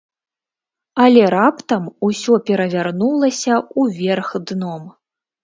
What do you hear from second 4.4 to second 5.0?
дном.